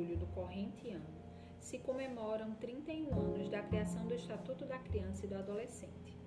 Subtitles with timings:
[0.00, 1.20] julho do corrente ano
[1.58, 6.18] se comemoram 31 anos da criação do Estatuto da Criança e do Adolescente.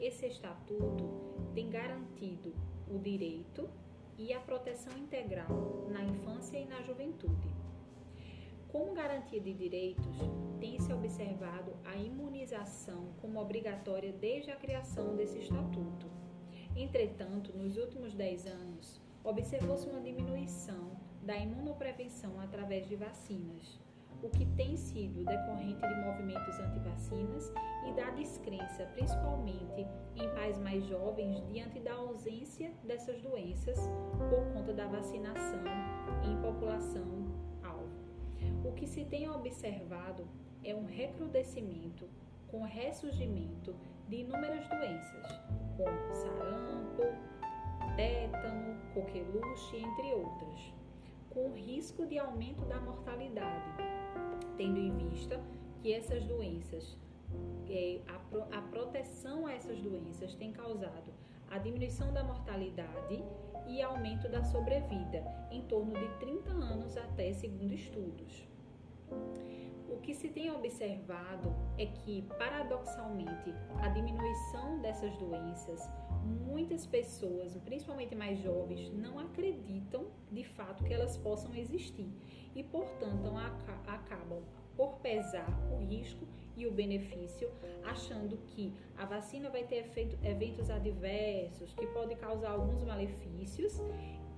[0.00, 1.04] Esse estatuto
[1.54, 2.52] tem garantido
[2.88, 3.70] o direito
[4.18, 7.48] e a proteção integral na infância e na juventude.
[8.66, 10.04] Como garantia de direitos,
[10.58, 16.10] tem-se observado a imunização como obrigatória desde a criação desse estatuto.
[16.76, 23.78] Entretanto, nos últimos 10 anos, observou-se uma diminuição da imunoprevenção através de vacinas,
[24.22, 27.52] o que tem sido decorrente de movimentos antivacinas
[27.86, 29.86] e da descrença, principalmente
[30.16, 33.78] em pais mais jovens, diante da ausência dessas doenças
[34.30, 35.62] por conta da vacinação
[36.24, 37.26] em população
[37.62, 38.66] alvo.
[38.66, 40.26] O que se tem observado
[40.64, 42.08] é um recrudescimento
[42.50, 43.76] com ressurgimento
[44.08, 45.26] de inúmeras doenças,
[45.76, 47.02] como sarampo,
[47.96, 50.78] tétano, coqueluche, entre outras,
[51.30, 53.98] com risco de aumento da mortalidade
[54.58, 55.40] tendo em vista
[55.80, 56.98] que essas doenças,
[58.52, 61.12] a proteção a essas doenças tem causado
[61.48, 63.24] a diminuição da mortalidade
[63.68, 68.48] e aumento da sobrevida, em torno de 30 anos até, segundo estudos.
[69.88, 75.88] O que se tem observado é que, paradoxalmente, a diminuição dessas doenças,
[76.28, 82.08] muitas pessoas, principalmente mais jovens, não acreditam de fato que elas possam existir
[82.54, 83.32] e, portanto,
[83.86, 84.42] acabam
[84.76, 87.50] por pesar o risco e o benefício,
[87.84, 89.90] achando que a vacina vai ter
[90.22, 93.80] eventos adversos, que pode causar alguns malefícios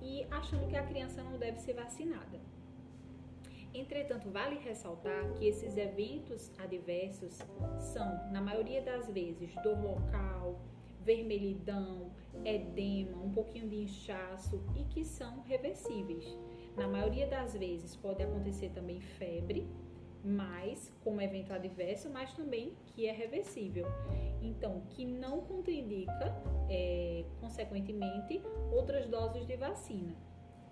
[0.01, 2.39] e achando que a criança não deve ser vacinada.
[3.73, 7.39] Entretanto, vale ressaltar que esses eventos adversos
[7.79, 10.59] são, na maioria das vezes, dor local,
[11.03, 12.11] vermelhidão,
[12.45, 16.37] edema, um pouquinho de inchaço e que são reversíveis.
[16.75, 19.67] Na maioria das vezes pode acontecer também febre,
[20.23, 23.85] mas como evento adverso, mas também que é reversível.
[24.41, 26.35] Então, que não contraindica,
[26.69, 30.15] é, consequentemente, outras doses de vacina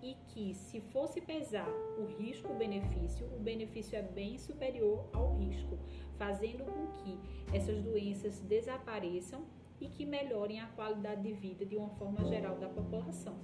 [0.02, 1.68] e que, se fosse pesar
[1.98, 5.78] o risco-benefício, o benefício é bem superior ao risco,
[6.16, 7.18] fazendo com que
[7.54, 9.44] essas doenças desapareçam
[9.80, 13.36] e que melhorem a qualidade de vida de uma forma geral da população.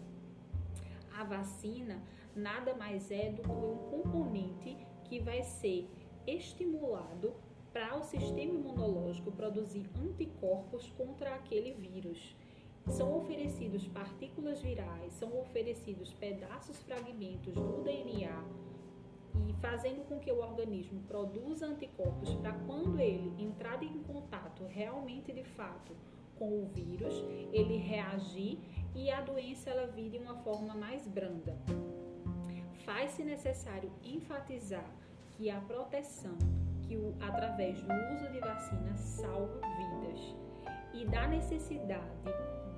[1.16, 2.02] A vacina
[2.34, 5.88] nada mais é do que um componente que vai ser
[6.26, 7.32] estimulado
[7.72, 12.36] para o sistema imunológico produzir anticorpos contra aquele vírus
[12.88, 18.44] são oferecidos partículas virais, são oferecidos pedaços, fragmentos do DNA
[19.48, 25.32] e fazendo com que o organismo produza anticorpos para quando ele entrar em contato realmente
[25.32, 25.94] de fato
[26.38, 27.14] com o vírus,
[27.52, 28.58] ele reagir
[28.94, 31.56] e a doença ela vir de uma forma mais branda.
[32.84, 34.88] Faz-se necessário enfatizar
[35.32, 36.36] que a proteção
[36.86, 40.34] que o, através do uso de vacinas salva vidas
[40.94, 42.06] e da necessidade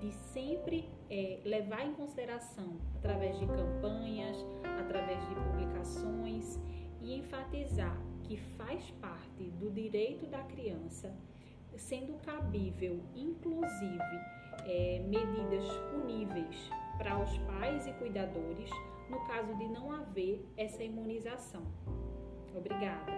[0.00, 4.36] de sempre é, levar em consideração, através de campanhas,
[4.80, 6.58] através de publicações,
[7.00, 11.14] e enfatizar que faz parte do direito da criança,
[11.76, 14.20] sendo cabível, inclusive,
[14.66, 18.70] é, medidas puníveis para os pais e cuidadores
[19.08, 21.62] no caso de não haver essa imunização.
[22.54, 23.12] Obrigada.